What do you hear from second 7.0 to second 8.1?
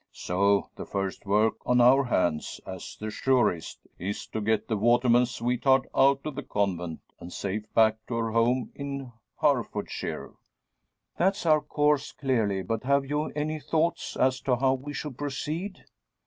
and safe back